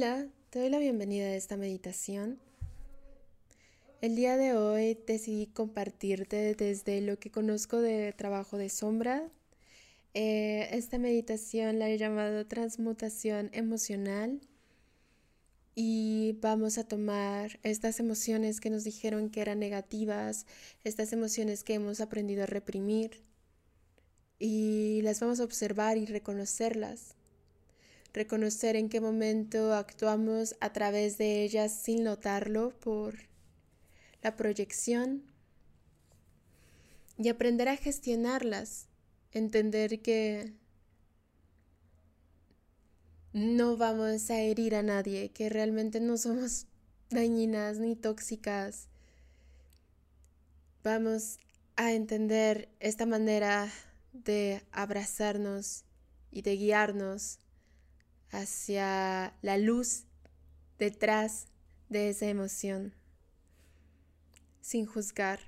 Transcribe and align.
Hola, 0.00 0.28
te 0.50 0.60
doy 0.60 0.68
la 0.68 0.78
bienvenida 0.78 1.24
a 1.26 1.34
esta 1.34 1.56
meditación. 1.56 2.38
El 4.00 4.14
día 4.14 4.36
de 4.36 4.54
hoy 4.54 4.96
decidí 5.08 5.46
compartirte 5.46 6.54
desde 6.54 7.00
lo 7.00 7.18
que 7.18 7.32
conozco 7.32 7.80
de 7.80 8.12
trabajo 8.12 8.58
de 8.58 8.68
sombra. 8.68 9.28
Eh, 10.14 10.68
esta 10.70 10.98
meditación 10.98 11.80
la 11.80 11.90
he 11.90 11.98
llamado 11.98 12.46
transmutación 12.46 13.50
emocional 13.52 14.40
y 15.74 16.38
vamos 16.42 16.78
a 16.78 16.86
tomar 16.86 17.58
estas 17.64 17.98
emociones 17.98 18.60
que 18.60 18.70
nos 18.70 18.84
dijeron 18.84 19.30
que 19.30 19.40
eran 19.40 19.58
negativas, 19.58 20.46
estas 20.84 21.12
emociones 21.12 21.64
que 21.64 21.74
hemos 21.74 22.00
aprendido 22.00 22.44
a 22.44 22.46
reprimir 22.46 23.24
y 24.38 25.00
las 25.02 25.18
vamos 25.18 25.40
a 25.40 25.44
observar 25.44 25.96
y 25.96 26.06
reconocerlas 26.06 27.17
reconocer 28.12 28.76
en 28.76 28.88
qué 28.88 29.00
momento 29.00 29.74
actuamos 29.74 30.56
a 30.60 30.72
través 30.72 31.18
de 31.18 31.42
ellas 31.42 31.72
sin 31.72 32.04
notarlo 32.04 32.70
por 32.80 33.14
la 34.22 34.36
proyección 34.36 35.22
y 37.16 37.28
aprender 37.28 37.68
a 37.68 37.76
gestionarlas, 37.76 38.86
entender 39.32 40.00
que 40.00 40.52
no 43.32 43.76
vamos 43.76 44.30
a 44.30 44.40
herir 44.40 44.74
a 44.74 44.82
nadie, 44.82 45.30
que 45.30 45.48
realmente 45.48 46.00
no 46.00 46.16
somos 46.16 46.66
dañinas 47.10 47.78
ni 47.78 47.96
tóxicas. 47.96 48.88
Vamos 50.82 51.38
a 51.76 51.92
entender 51.92 52.68
esta 52.80 53.04
manera 53.06 53.70
de 54.12 54.62
abrazarnos 54.72 55.84
y 56.30 56.42
de 56.42 56.56
guiarnos 56.56 57.38
hacia 58.30 59.34
la 59.42 59.58
luz 59.58 60.04
detrás 60.78 61.46
de 61.88 62.10
esa 62.10 62.26
emoción, 62.26 62.94
sin 64.60 64.86
juzgar, 64.86 65.40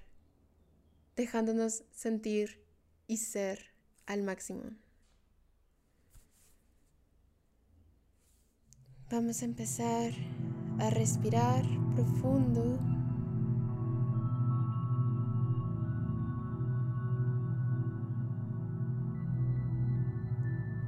dejándonos 1.16 1.84
sentir 1.92 2.64
y 3.06 3.18
ser 3.18 3.66
al 4.06 4.22
máximo. 4.22 4.70
Vamos 9.10 9.42
a 9.42 9.44
empezar 9.44 10.12
a 10.78 10.88
respirar 10.90 11.64
profundo. 11.96 12.78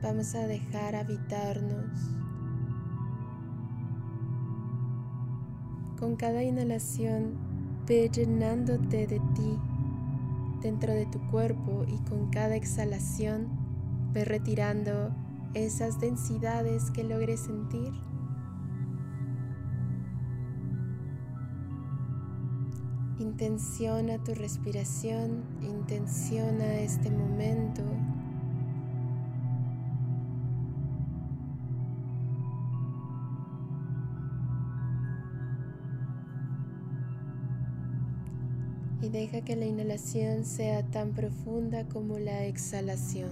Vamos 0.02 0.34
a 0.34 0.48
dejar 0.48 0.96
habitarnos. 0.96 2.10
Con 5.96 6.16
cada 6.16 6.42
inhalación, 6.42 7.38
ve 7.86 8.10
llenándote 8.12 9.06
de 9.06 9.20
ti 9.36 9.58
dentro 10.60 10.92
de 10.92 11.06
tu 11.06 11.20
cuerpo 11.30 11.84
y 11.86 11.98
con 12.08 12.30
cada 12.30 12.56
exhalación, 12.56 13.46
ve 14.12 14.24
retirando 14.24 15.14
esas 15.54 16.00
densidades 16.00 16.90
que 16.90 17.04
logres 17.04 17.38
sentir. 17.40 17.92
Intenciona 23.20 24.18
tu 24.24 24.34
respiración, 24.34 25.44
intenciona 25.62 26.74
este 26.74 27.08
momento. 27.08 27.82
Deja 39.12 39.42
que 39.42 39.56
la 39.56 39.66
inhalación 39.66 40.46
sea 40.46 40.82
tan 40.90 41.12
profunda 41.12 41.86
como 41.86 42.18
la 42.18 42.46
exhalación. 42.46 43.28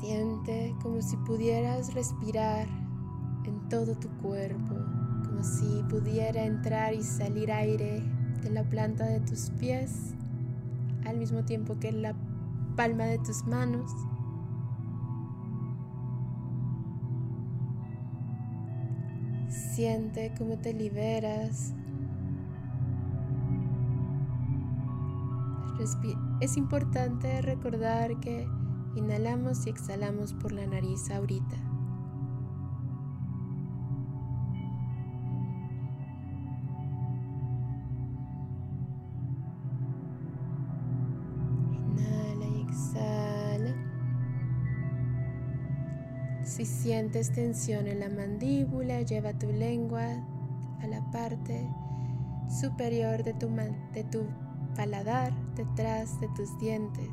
Siente 0.00 0.74
como 0.82 1.02
si 1.02 1.16
pudieras 1.16 1.94
respirar 1.94 2.68
en 3.44 3.68
todo 3.68 3.96
tu 3.96 4.08
cuerpo, 4.18 4.76
como 5.26 5.42
si 5.42 5.82
pudiera 5.90 6.44
entrar 6.44 6.94
y 6.94 7.02
salir 7.02 7.50
aire 7.50 8.02
de 8.40 8.50
la 8.50 8.62
planta 8.62 9.04
de 9.06 9.20
tus 9.20 9.50
pies 9.58 10.14
al 11.04 11.18
mismo 11.18 11.44
tiempo 11.44 11.78
que 11.78 11.92
la 11.92 12.14
palma 12.76 13.04
de 13.04 13.18
tus 13.18 13.44
manos. 13.46 13.90
Siente 19.74 20.32
cómo 20.38 20.58
te 20.58 20.72
liberas. 20.72 21.74
es 26.40 26.56
importante 26.56 27.42
recordar 27.42 28.20
que 28.20 28.46
inhalamos 28.94 29.66
y 29.66 29.70
exhalamos 29.70 30.32
por 30.34 30.52
la 30.52 30.66
nariz 30.66 31.10
ahorita. 31.10 31.71
Sientes 46.82 47.30
tensión 47.30 47.86
en 47.86 48.00
la 48.00 48.08
mandíbula, 48.08 49.02
lleva 49.02 49.38
tu 49.38 49.52
lengua 49.52 50.02
a 50.80 50.86
la 50.88 51.00
parte 51.12 51.68
superior 52.48 53.22
de 53.22 53.34
tu, 53.34 53.48
de 53.94 54.02
tu 54.10 54.26
paladar, 54.74 55.32
detrás 55.54 56.20
de 56.20 56.26
tus 56.34 56.58
dientes. 56.58 57.08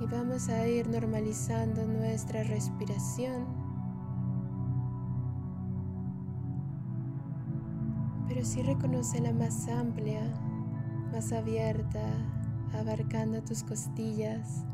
Y 0.00 0.06
vamos 0.06 0.48
a 0.48 0.66
ir 0.66 0.88
normalizando 0.88 1.84
nuestra 1.84 2.42
respiración. 2.44 3.67
Pero 8.38 8.46
sí 8.48 8.62
reconoce 8.62 9.20
la 9.20 9.32
más 9.32 9.66
amplia, 9.66 10.20
más 11.10 11.32
abierta, 11.32 12.08
abarcando 12.72 13.42
tus 13.42 13.64
costillas, 13.64 14.64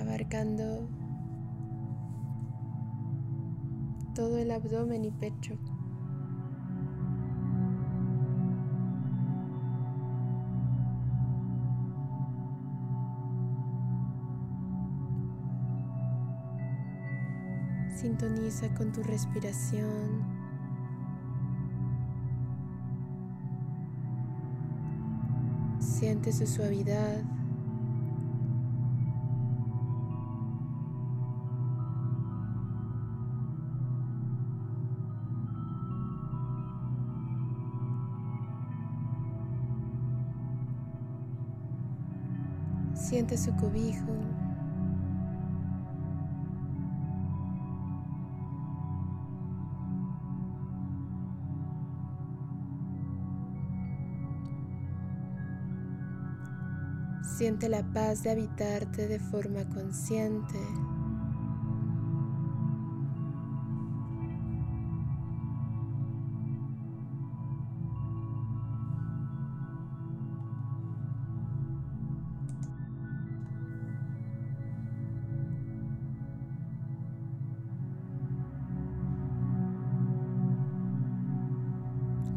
abarcando 0.00 0.88
todo 4.16 4.36
el 4.38 4.50
abdomen 4.50 5.04
y 5.04 5.12
pecho. 5.12 5.56
Sintoniza 18.22 18.72
con 18.74 18.92
tu 18.92 19.02
respiración. 19.02 20.22
Siente 25.80 26.32
su 26.32 26.46
suavidad. 26.46 27.24
Siente 42.94 43.36
su 43.36 43.52
cobijo. 43.56 44.41
Siente 57.42 57.68
la 57.68 57.82
paz 57.82 58.22
de 58.22 58.30
habitarte 58.30 59.08
de 59.08 59.18
forma 59.18 59.68
consciente. 59.68 60.60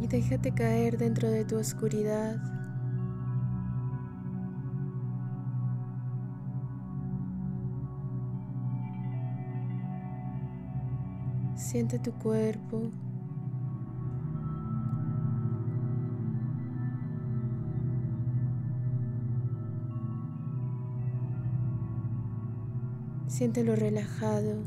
y 0.01 0.07
déjate 0.07 0.51
caer 0.51 0.97
dentro 0.97 1.29
de 1.29 1.45
tu 1.45 1.57
oscuridad 1.57 2.64
Siente 11.75 11.99
tu 11.99 12.13
cuerpo. 12.13 12.89
Siéntelo 23.27 23.75
relajado. 23.75 24.63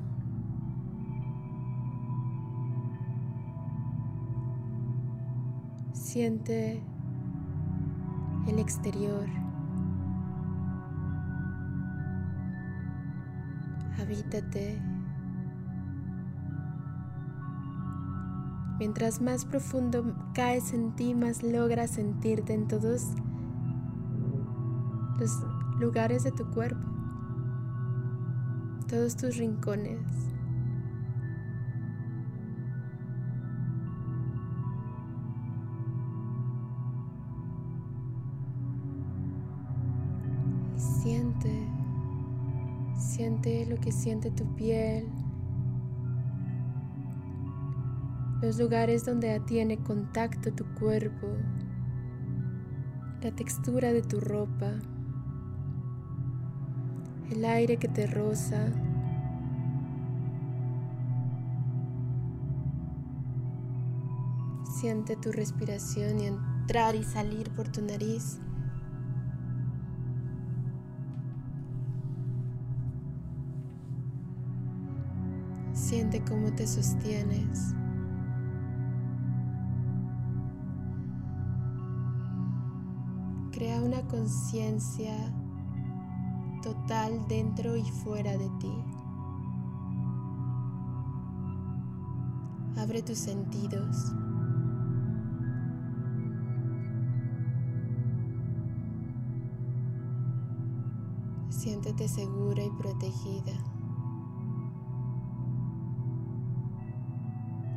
Siente 5.94 6.82
el 8.48 8.58
exterior. 8.58 9.24
Habítate. 13.98 14.97
Mientras 18.78 19.20
más 19.20 19.44
profundo 19.44 20.14
caes 20.34 20.72
en 20.72 20.94
ti, 20.94 21.14
más 21.14 21.42
logras 21.42 21.90
sentirte 21.90 22.54
en 22.54 22.68
todos 22.68 23.08
los 25.18 25.30
lugares 25.80 26.22
de 26.22 26.32
tu 26.32 26.48
cuerpo, 26.50 26.86
todos 28.86 29.16
tus 29.16 29.36
rincones. 29.36 30.28
siente, 41.08 41.66
siente 42.96 43.66
lo 43.66 43.76
que 43.76 43.92
siente 43.92 44.30
tu 44.30 44.44
piel, 44.54 45.08
los 48.40 48.58
lugares 48.58 49.04
donde 49.04 49.40
tiene 49.40 49.78
contacto 49.78 50.52
tu 50.52 50.64
cuerpo, 50.74 51.26
la 53.20 53.32
textura 53.32 53.92
de 53.92 54.02
tu 54.02 54.20
ropa, 54.20 54.74
el 57.30 57.44
aire 57.44 57.76
que 57.78 57.88
te 57.88 58.06
roza. 58.06 58.68
Siente 64.80 65.16
tu 65.16 65.32
respiración 65.32 66.20
y 66.20 66.26
entrar 66.26 66.94
y 66.94 67.02
salir 67.02 67.50
por 67.50 67.68
tu 67.68 67.82
nariz. 67.82 68.38
Siente 75.72 76.22
cómo 76.22 76.52
te 76.54 76.68
sostienes. 76.68 77.74
Conciencia 84.08 85.14
total 86.62 87.26
dentro 87.28 87.76
y 87.76 87.84
fuera 87.84 88.32
de 88.36 88.48
ti. 88.58 88.72
Abre 92.76 93.02
tus 93.02 93.18
sentidos. 93.18 94.12
Siéntete 101.50 102.08
segura 102.08 102.62
y 102.62 102.70
protegida. 102.70 103.52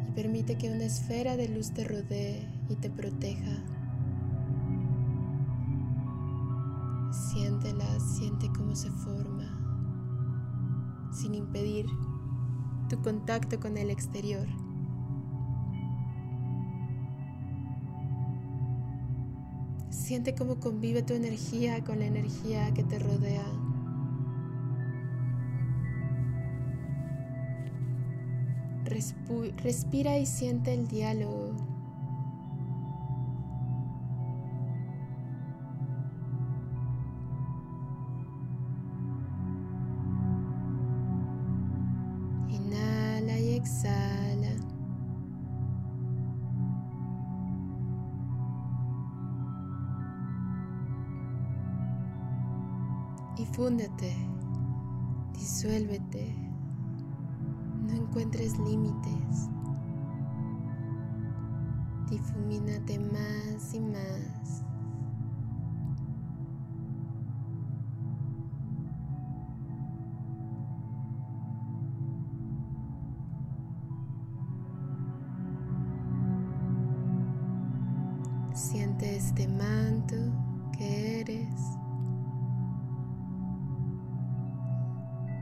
Y 0.07 0.11
permite 0.11 0.57
que 0.57 0.71
una 0.71 0.83
esfera 0.83 1.35
de 1.35 1.49
luz 1.49 1.71
te 1.71 1.83
rodee 1.83 2.47
y 2.69 2.75
te 2.75 2.89
proteja. 2.89 3.70
Se 8.75 8.89
forma, 8.91 9.47
sin 11.11 11.35
impedir 11.35 11.85
tu 12.89 13.01
contacto 13.01 13.59
con 13.59 13.77
el 13.77 13.89
exterior. 13.89 14.47
Siente 19.89 20.35
cómo 20.35 20.59
convive 20.59 21.03
tu 21.03 21.13
energía 21.13 21.83
con 21.83 21.99
la 21.99 22.05
energía 22.05 22.73
que 22.73 22.83
te 22.83 22.99
rodea. 22.99 23.45
respira 29.63 30.17
y 30.17 30.25
siente 30.25 30.73
el 30.73 30.87
diálogo 30.87 31.50
Siente 79.01 79.17
este 79.17 79.47
manto 79.47 80.15
que 80.77 81.21
eres. 81.21 81.55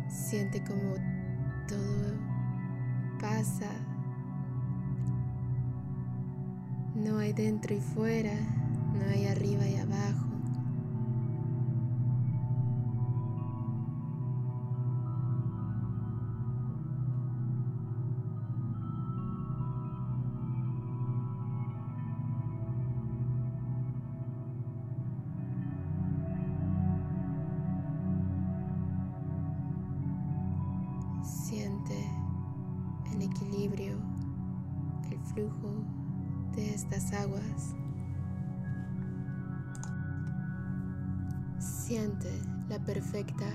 Siente 0.08 0.63
como 0.63 0.94
todo 1.68 2.13
pasa. 3.20 3.70
No 6.96 7.18
hay 7.18 7.34
dentro 7.34 7.75
y 7.75 7.82
fuera, 7.82 8.34
no 8.94 9.10
hay 9.12 9.25
arriba 9.25 9.68
y 9.68 9.75
abajo. 9.75 10.29
Siente 31.80 32.12
el 33.14 33.22
equilibrio, 33.22 33.98
el 35.10 35.20
flujo 35.20 35.86
de 36.54 36.74
estas 36.74 37.14
aguas. 37.14 37.76
Siente 41.60 42.42
la 42.68 42.80
perfecta 42.80 43.46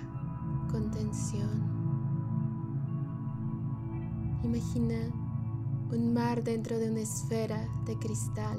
contención. 0.71 1.63
Imagina 4.43 4.97
un 5.93 6.15
mar 6.15 6.43
dentro 6.43 6.79
de 6.79 6.91
una 6.91 7.01
esfera 7.01 7.67
de 7.87 7.99
cristal, 7.99 8.59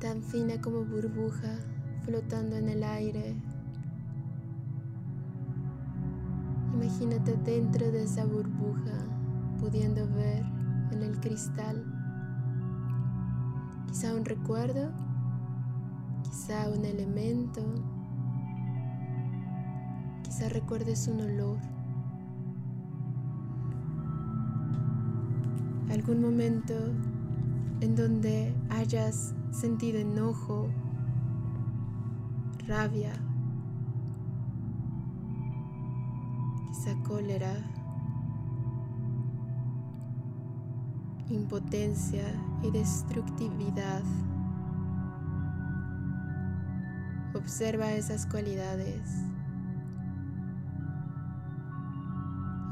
tan 0.00 0.22
fina 0.22 0.60
como 0.60 0.84
burbuja 0.84 1.56
flotando 2.04 2.56
en 2.56 2.68
el 2.68 2.82
aire 2.82 3.36
Imagínate 6.80 7.36
dentro 7.38 7.90
de 7.90 8.04
esa 8.04 8.24
burbuja, 8.24 8.92
pudiendo 9.58 10.06
ver 10.14 10.44
en 10.92 11.02
el 11.02 11.18
cristal 11.18 11.84
quizá 13.88 14.14
un 14.14 14.24
recuerdo, 14.24 14.92
quizá 16.22 16.68
un 16.68 16.84
elemento, 16.84 17.62
quizá 20.22 20.48
recuerdes 20.48 21.08
un 21.08 21.20
olor. 21.20 21.58
algún 25.90 26.20
momento 26.20 26.74
en 27.80 27.96
donde 27.96 28.54
hayas 28.70 29.34
sentido 29.50 29.98
enojo, 29.98 30.68
rabia, 32.68 33.12
cólera, 37.08 37.54
impotencia 41.30 42.24
y 42.62 42.70
destructividad. 42.70 44.02
Observa 47.34 47.92
esas 47.92 48.26
cualidades. 48.26 49.08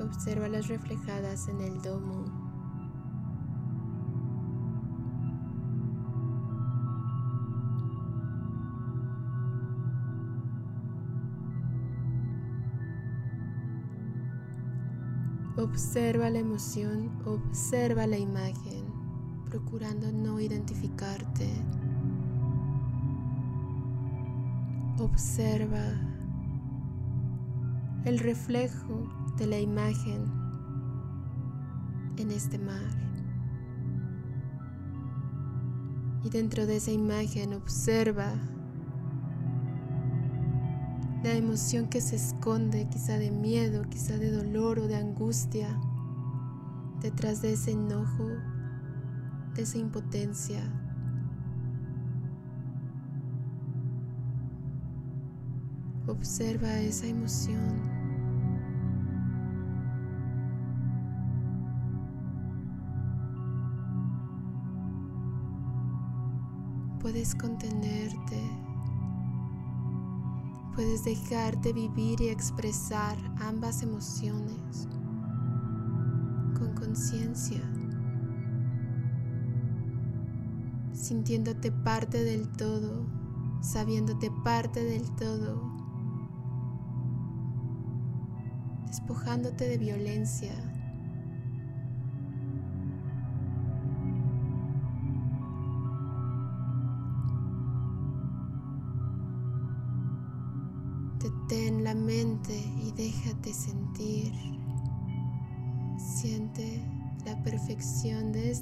Observa 0.01 0.49
las 0.49 0.69
reflejadas 0.69 1.49
en 1.49 1.63
el 1.63 1.81
domo. 1.81 2.46
Observa 15.69 16.31
la 16.31 16.39
emoción, 16.39 17.11
observa 17.27 18.07
la 18.07 18.17
imagen, 18.17 18.85
procurando 19.47 20.13
no 20.13 20.41
identificarte. 20.41 21.51
Observa 25.01 25.85
el 28.05 28.21
reflejo 28.21 29.09
de 29.39 29.47
la 29.49 29.59
imagen 29.59 30.31
en 32.17 32.31
este 32.31 32.59
mar. 32.61 32.87
Y 36.23 36.31
dentro 36.31 36.65
de 36.67 36.77
esa 36.77 36.93
imagen 36.93 37.55
observa 37.55 38.35
la 41.27 41.35
emoción 41.35 41.89
que 41.89 42.01
se 42.01 42.15
esconde, 42.15 42.87
quizá 42.89 43.19
de 43.19 43.33
miedo, 43.33 43.83
quizá 43.91 44.17
de 44.17 44.31
dolor 44.31 44.79
o 44.79 44.87
de 44.87 44.95
angustia, 44.95 45.69
detrás 47.01 47.43
de 47.43 47.55
ese 47.55 47.73
enojo, 47.73 48.29
de 49.57 49.63
esa 49.63 49.79
impotencia. 49.79 50.63
Observa 56.07 56.79
esa 56.79 57.07
emoción. 57.07 57.97
puedes 67.01 67.37
contenerte, 67.37 68.66
puedes 70.77 71.05
dejarte 71.05 71.73
vivir 71.73 72.21
y 72.21 72.29
expresar 72.29 73.17
ambas 73.39 73.83
emociones 73.83 74.87
con 76.59 76.75
conciencia, 76.75 77.63
sintiéndote 80.93 81.73
parte 81.73 82.23
del 82.23 82.53
todo, 82.53 83.07
sabiéndote 83.63 84.31
parte 84.45 84.85
del 84.85 85.11
todo, 85.17 85.63
despojándote 88.87 89.67
de 89.69 89.79
violencia 89.79 90.76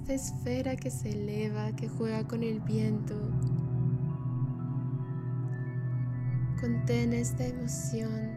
esta 0.04 0.12
esfera 0.12 0.76
que 0.76 0.90
se 0.90 1.12
eleva, 1.12 1.72
que 1.72 1.88
juega 1.88 2.28
con 2.28 2.42
el 2.42 2.60
viento. 2.60 3.14
Contén 6.60 7.14
esta 7.14 7.46
emoción, 7.46 8.36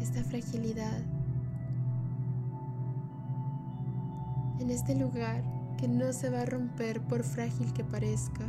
esta 0.00 0.24
fragilidad 0.24 1.00
en 4.58 4.70
este 4.70 4.96
lugar 4.96 5.44
que 5.78 5.86
no 5.86 6.12
se 6.12 6.28
va 6.28 6.40
a 6.40 6.46
romper 6.46 7.02
por 7.02 7.22
frágil 7.22 7.72
que 7.72 7.84
parezca. 7.84 8.44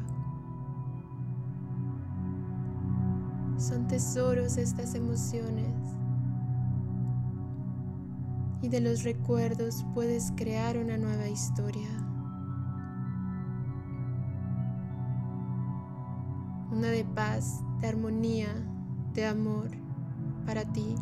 Son 3.60 3.88
tesoros 3.88 4.58
estas 4.58 4.96
emociones. 4.96 5.76
Y 8.62 8.68
de 8.68 8.82
los 8.82 9.04
recuerdos 9.04 9.86
puedes 9.94 10.32
crear 10.36 10.78
una 10.78 10.98
nueva 10.98 11.28
historia. 11.28 11.88
Una 16.72 16.90
de 16.90 17.06
paz, 17.06 17.62
de 17.80 17.88
armonía, 17.88 18.50
de 19.14 19.26
amor 19.26 19.70
para 20.46 20.66
ti. 20.66 20.96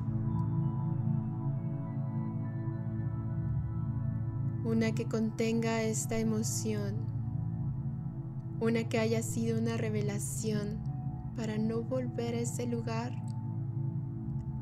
Una 4.63 4.93
que 4.93 5.05
contenga 5.05 5.81
esta 5.81 6.19
emoción. 6.19 6.95
Una 8.59 8.83
que 8.83 8.99
haya 8.99 9.23
sido 9.23 9.59
una 9.59 9.77
revelación 9.77 10.77
para 11.35 11.57
no 11.57 11.81
volver 11.81 12.35
a 12.35 12.39
ese 12.39 12.65
lugar 12.65 13.13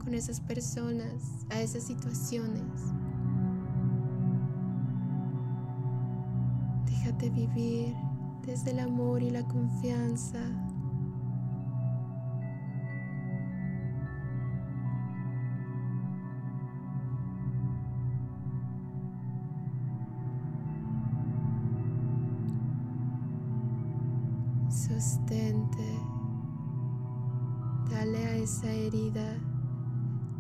con 0.06 0.14
esas 0.14 0.40
personas, 0.40 1.48
a 1.50 1.60
esas 1.62 1.84
situaciones. 1.84 2.62
Déjate 6.86 7.32
vivir 7.32 7.96
desde 8.46 8.70
el 8.70 8.80
amor 8.80 9.24
y 9.24 9.32
la 9.32 9.44
confianza. 9.48 10.40
Sostente. 24.70 26.00
Dale 27.90 28.24
a 28.24 28.36
esa 28.36 28.70
herida 28.70 29.55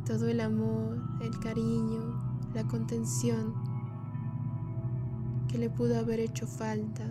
todo 0.05 0.27
el 0.27 0.39
amor, 0.39 1.01
el 1.19 1.39
cariño, 1.39 1.99
la 2.53 2.63
contención 2.67 3.55
que 5.47 5.57
le 5.57 5.69
pudo 5.69 5.97
haber 5.97 6.19
hecho 6.19 6.45
falta, 6.45 7.03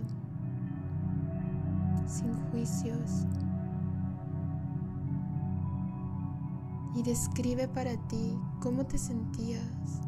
sin 2.06 2.32
juicios. 2.50 3.26
Y 6.94 7.02
describe 7.02 7.66
para 7.66 7.96
ti 8.06 8.38
cómo 8.60 8.86
te 8.86 8.96
sentías, 8.96 10.00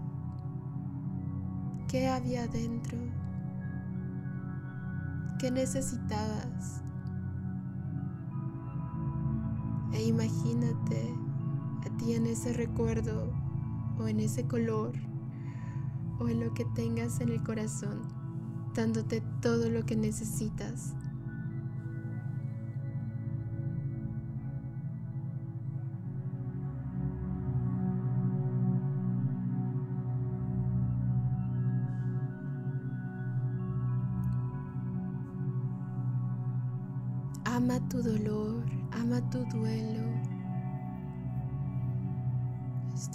qué 1.88 2.08
había 2.08 2.46
dentro, 2.46 2.98
qué 5.40 5.50
necesitabas. 5.50 6.82
E 9.92 10.04
imagínate 10.04 11.25
a 11.86 11.96
ti 11.96 12.14
en 12.14 12.26
ese 12.26 12.52
recuerdo 12.52 13.32
o 13.98 14.08
en 14.08 14.20
ese 14.20 14.46
color 14.46 14.92
o 16.18 16.28
en 16.28 16.40
lo 16.40 16.52
que 16.54 16.64
tengas 16.74 17.20
en 17.20 17.30
el 17.30 17.42
corazón, 17.42 18.02
dándote 18.74 19.22
todo 19.40 19.70
lo 19.70 19.84
que 19.84 19.96
necesitas. 19.96 20.94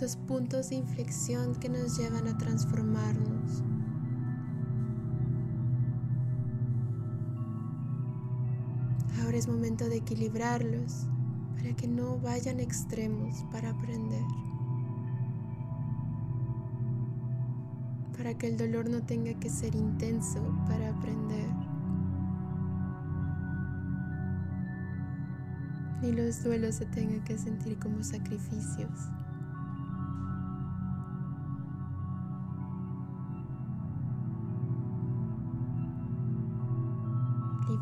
Estos 0.02 0.18
puntos 0.18 0.70
de 0.70 0.78
inflexión 0.78 1.54
que 1.54 1.70
nos 1.70 1.96
llevan 1.96 2.28
a 2.28 2.36
transformarnos. 2.36 3.62
Ahora 9.22 9.38
es 9.38 9.48
momento 9.48 9.88
de 9.90 9.98
equilibrarlos 9.98 11.06
para 11.56 11.76
que 11.76 11.88
no 11.88 12.18
vayan 12.18 12.60
extremos 12.60 13.46
para 13.52 13.70
aprender. 13.70 14.24
para 18.18 18.36
que 18.36 18.48
el 18.48 18.58
dolor 18.58 18.90
no 18.90 19.04
tenga 19.04 19.40
que 19.40 19.50
ser 19.50 19.76
intenso 19.76 20.40
para 20.68 20.90
aprender. 20.90 21.50
Ni 26.02 26.12
los 26.12 26.44
duelos 26.44 26.76
se 26.76 26.86
tengan 26.88 27.24
que 27.24 27.38
sentir 27.38 27.78
como 27.80 28.04
sacrificios. 28.04 29.10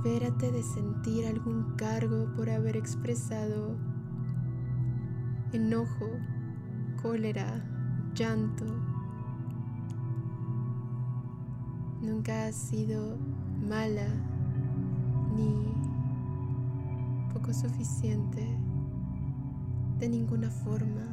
Libérate 0.02 0.50
de 0.54 0.64
sentir 0.64 1.28
algún 1.28 1.76
cargo 1.76 2.34
por 2.38 2.50
haber 2.50 2.78
expresado 2.78 3.76
enojo, 5.52 6.10
cólera, 7.02 7.62
llanto. 8.16 8.66
Nunca 12.02 12.48
has 12.48 12.56
sido 12.56 13.18
mala 13.68 14.08
ni 15.36 15.74
poco 17.34 17.54
suficiente 17.54 18.58
de 20.00 20.08
ninguna 20.08 20.50
forma. 20.50 21.04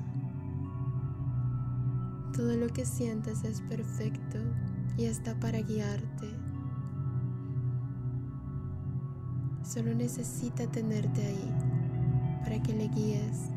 Todo 2.33 2.57
lo 2.57 2.69
que 2.69 2.87
sientes 2.87 3.43
es 3.43 3.61
perfecto 3.63 4.39
y 4.97 5.07
está 5.07 5.35
para 5.41 5.61
guiarte. 5.61 6.46
Solo 9.67 9.95
necesita 9.95 10.65
tenerte 10.69 11.27
ahí 11.27 11.53
para 12.45 12.63
que 12.63 12.73
le 12.73 12.87
guíes. 12.89 13.51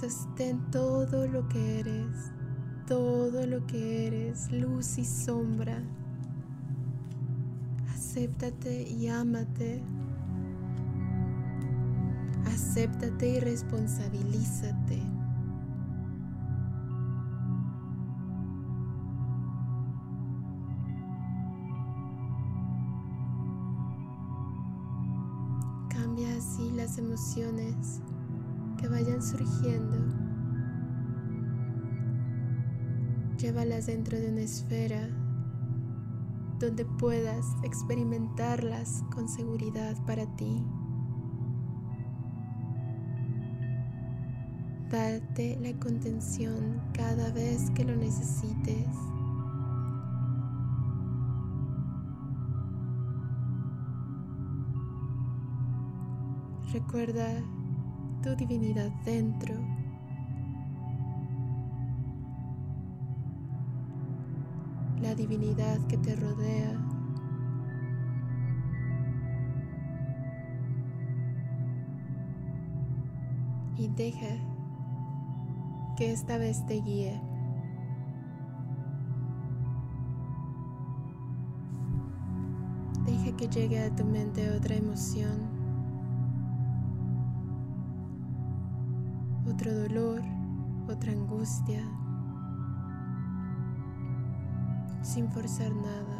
Sostén 0.00 0.58
todo 0.70 1.26
lo 1.28 1.46
que 1.48 1.80
eres, 1.80 2.32
todo 2.86 3.46
lo 3.46 3.66
que 3.66 4.06
eres, 4.06 4.50
luz 4.50 4.96
y 4.96 5.04
sombra. 5.04 5.82
Acéptate 7.92 8.82
y 8.82 9.08
ámate. 9.08 9.82
Acéptate 12.46 13.28
y 13.28 13.40
responsabilízate. 13.40 15.02
Emociones 26.98 28.00
que 28.78 28.88
vayan 28.88 29.22
surgiendo. 29.22 29.96
Llévalas 33.38 33.86
dentro 33.86 34.18
de 34.18 34.30
una 34.30 34.42
esfera 34.42 35.08
donde 36.58 36.84
puedas 36.84 37.46
experimentarlas 37.64 39.02
con 39.14 39.28
seguridad 39.28 39.96
para 40.06 40.26
ti. 40.36 40.62
Date 44.90 45.56
la 45.60 45.72
contención 45.78 46.82
cada 46.92 47.30
vez 47.32 47.70
que 47.70 47.84
lo 47.84 47.96
necesites. 47.96 48.86
Recuerda 56.72 57.26
tu 58.22 58.36
divinidad 58.36 58.92
dentro. 59.04 59.56
La 65.00 65.16
divinidad 65.16 65.80
que 65.88 65.98
te 65.98 66.14
rodea. 66.14 66.80
Y 73.76 73.88
deja 73.88 74.36
que 75.96 76.12
esta 76.12 76.38
vez 76.38 76.64
te 76.66 76.74
guíe. 76.74 77.20
Deja 83.04 83.36
que 83.36 83.48
llegue 83.48 83.82
a 83.82 83.96
tu 83.96 84.04
mente 84.04 84.48
otra 84.50 84.76
emoción 84.76 85.59
otro 89.60 89.74
dolor, 89.74 90.22
otra 90.88 91.12
angustia, 91.12 91.82
sin 95.02 95.30
forzar 95.30 95.70
nada. 95.70 96.16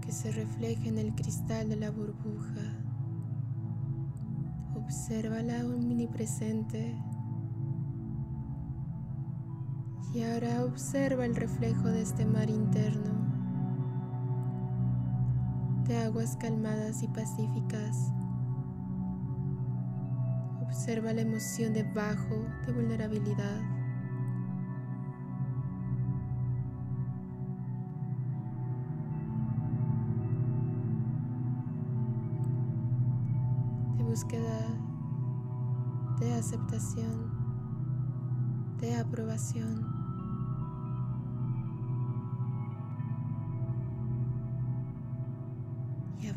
que 0.00 0.12
se 0.12 0.30
refleje 0.30 0.88
en 0.88 0.98
el 0.98 1.12
cristal 1.16 1.68
de 1.68 1.76
la 1.76 1.90
burbuja. 1.90 2.62
Obsérvala 4.76 5.64
omnipresente 5.66 6.96
y 10.12 10.24
ahora 10.24 10.64
observa 10.64 11.24
el 11.24 11.36
reflejo 11.36 11.88
de 11.88 12.02
este 12.02 12.24
mar 12.26 12.50
interno, 12.50 13.12
de 15.86 15.96
aguas 15.98 16.36
calmadas 16.36 17.02
y 17.02 17.08
pacíficas. 17.08 18.12
Observa 20.62 21.12
la 21.12 21.20
emoción 21.20 21.72
de 21.74 21.84
bajo, 21.84 22.44
de 22.66 22.72
vulnerabilidad. 22.72 23.60
De 33.96 34.02
búsqueda 34.02 34.70
de 36.18 36.34
aceptación, 36.34 37.30
de 38.78 38.96
aprobación. 38.96 39.99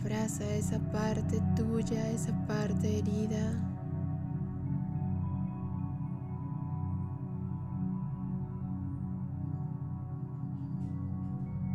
Abraza 0.03 0.43
esa 0.55 0.79
parte 0.91 1.41
tuya, 1.55 2.11
esa 2.11 2.33
parte 2.45 2.99
herida. 2.99 3.53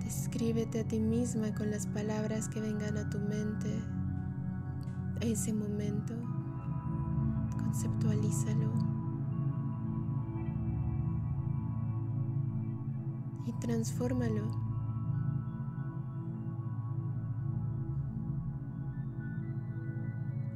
Descríbete 0.04 0.80
a 0.80 0.84
ti 0.84 1.00
misma 1.00 1.54
con 1.54 1.70
las 1.70 1.86
palabras 1.86 2.50
que 2.50 2.60
vengan 2.60 2.98
a 2.98 3.08
tu 3.08 3.18
mente 3.18 3.82
a 5.22 5.24
ese 5.24 5.54
momento. 5.54 6.12
Conceptualízalo. 7.56 8.70
Y 13.46 13.52
transfórmalo 13.58 14.67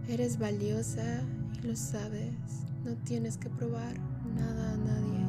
Eres 0.09 0.39
valiosa 0.39 1.23
y 1.55 1.67
lo 1.67 1.77
sabes. 1.77 2.35
No 2.85 2.95
tienes 3.05 3.39
que 3.39 3.49
probar 3.49 3.95
nada 4.35 4.73
a 4.73 4.77
nadie. 4.77 5.27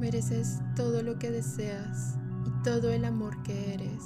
Mereces 0.00 0.58
todo 0.74 1.02
lo 1.02 1.18
que 1.18 1.30
deseas 1.30 2.16
y 2.46 2.62
todo 2.64 2.90
el 2.90 3.04
amor 3.04 3.40
que 3.44 3.74
eres. 3.74 4.02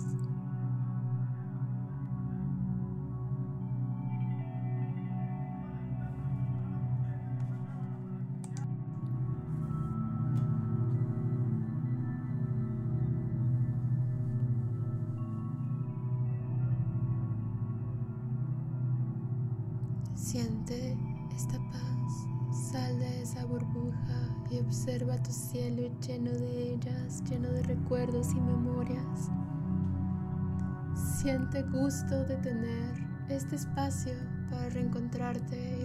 Siente 31.23 31.63
gusto 31.63 32.25
de 32.25 32.35
tener 32.39 32.95
este 33.29 33.55
espacio 33.55 34.13
para 34.51 34.69
reencontrarte 34.71 35.79
y 35.81 35.85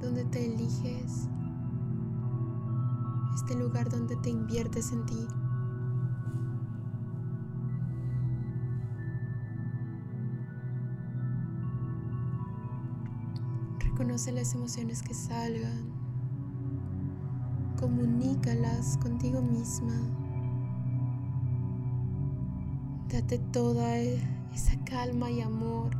donde 0.00 0.24
te 0.24 0.46
eliges, 0.46 1.28
este 3.34 3.54
lugar 3.56 3.90
donde 3.90 4.16
te 4.22 4.30
inviertes 4.30 4.90
en 4.90 5.04
ti. 5.04 5.26
Reconoce 13.80 14.32
las 14.32 14.54
emociones 14.54 15.02
que 15.02 15.12
salgan, 15.12 15.93
comunícalas 17.84 18.96
contigo 18.96 19.42
misma. 19.42 19.92
Date 23.12 23.38
toda 23.52 23.98
esa 23.98 24.82
calma 24.86 25.30
y 25.30 25.42
amor, 25.42 25.94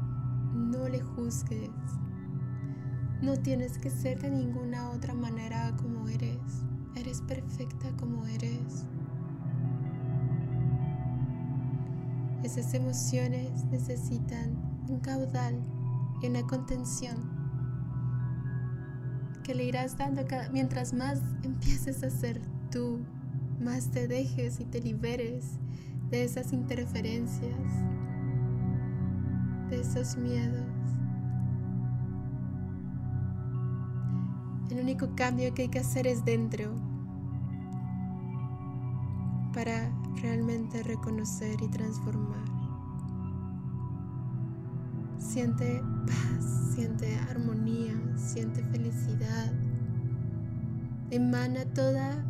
no 0.54 0.88
le 0.88 1.02
juzgues. 1.02 1.68
No 3.20 3.36
tienes 3.36 3.76
que 3.76 3.90
ser 3.90 4.18
de 4.22 4.30
ninguna 4.30 4.92
otra 4.92 5.12
manera 5.12 5.76
como 5.76 6.08
eres. 6.08 6.64
Eres 6.96 7.20
perfecta 7.20 7.90
como 7.98 8.24
eres. 8.28 8.86
Esas 12.42 12.72
emociones 12.72 13.66
necesitan 13.66 14.54
un 14.88 15.00
caudal 15.00 15.62
y 16.22 16.28
una 16.28 16.46
contención 16.46 17.33
que 19.44 19.54
le 19.54 19.64
irás 19.64 19.96
dando 19.96 20.26
cada, 20.26 20.48
mientras 20.48 20.92
más 20.92 21.20
empieces 21.44 22.02
a 22.02 22.10
ser 22.10 22.40
tú, 22.72 22.98
más 23.60 23.90
te 23.90 24.08
dejes 24.08 24.58
y 24.58 24.64
te 24.64 24.80
liberes 24.80 25.58
de 26.10 26.24
esas 26.24 26.52
interferencias, 26.52 27.54
de 29.70 29.80
esos 29.80 30.16
miedos. 30.16 30.64
El 34.70 34.80
único 34.80 35.14
cambio 35.14 35.52
que 35.54 35.62
hay 35.62 35.68
que 35.68 35.78
hacer 35.78 36.06
es 36.06 36.24
dentro 36.24 36.74
para 39.52 39.92
realmente 40.22 40.82
reconocer 40.82 41.60
y 41.62 41.68
transformar. 41.68 42.44
Siente 45.18 45.82
paz, 46.06 46.74
siente 46.74 47.16
armonía, 47.30 47.43
siente 48.34 48.64
felicidad. 48.64 49.52
Emana 51.10 51.64
toda, 51.66 52.24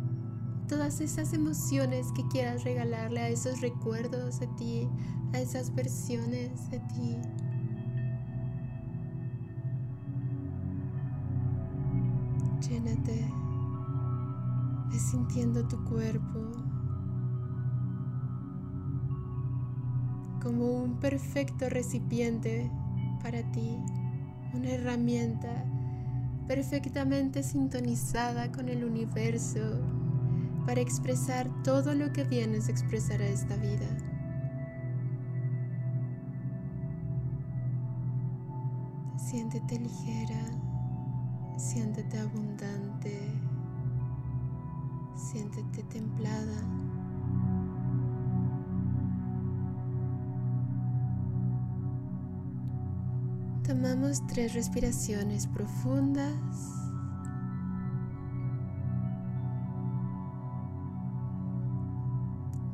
todas 0.67 1.01
esas 1.01 1.33
emociones 1.33 2.11
que 2.15 2.27
quieras 2.27 2.63
regalarle 2.63 3.21
a 3.21 3.29
esos 3.29 3.59
recuerdos 3.61 4.39
de 4.39 4.45
ti, 4.55 4.87
a 5.33 5.39
esas 5.39 5.73
versiones 5.73 6.69
de 6.69 6.79
ti. 6.79 7.17
Llénate 12.69 13.25
de 14.91 14.99
sintiendo 14.99 15.67
tu 15.67 15.83
cuerpo 15.85 16.51
como 20.43 20.83
un 20.83 20.99
perfecto 20.99 21.67
recipiente 21.67 22.69
para 23.23 23.41
ti, 23.51 23.75
una 24.53 24.69
herramienta 24.69 25.65
perfectamente 26.47 27.43
sintonizada 27.43 28.51
con 28.51 28.69
el 28.69 28.83
universo 28.83 29.81
para 30.65 30.81
expresar 30.81 31.49
todo 31.63 31.93
lo 31.93 32.11
que 32.11 32.23
vienes 32.23 32.67
a 32.67 32.71
expresar 32.71 33.21
a 33.21 33.27
esta 33.27 33.55
vida. 33.57 33.87
Siéntete 39.17 39.79
ligera. 39.79 40.65
Siéntete 41.57 42.19
abundante, 42.19 43.17
siéntete 45.15 45.83
templada. 45.83 46.84
Tomamos 53.67 54.25
tres 54.27 54.53
respiraciones 54.53 55.47
profundas. 55.47 56.35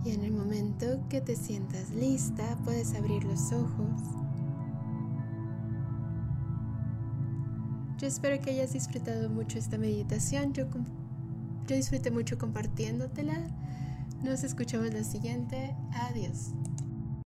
Y 0.04 0.12
en 0.12 0.24
el 0.24 0.34
momento 0.34 1.00
que 1.08 1.22
te 1.22 1.38
sientas 1.38 1.92
lista, 1.92 2.58
puedes 2.66 2.94
abrir 2.96 3.24
los 3.24 3.54
ojos. 3.54 4.02
Yo 7.98 8.08
espero 8.08 8.42
que 8.42 8.50
hayas 8.50 8.74
disfrutado 8.74 9.30
mucho 9.30 9.60
esta 9.60 9.78
meditación. 9.78 10.52
Yo, 10.54 10.66
disfruté 11.68 12.12
mucho 12.12 12.38
compartiéndotela. 12.38 13.48
Nos 14.24 14.44
escuchamos 14.44 14.94
la 14.94 15.06
siguiente. 15.06 15.74
Adiós. 15.94 16.52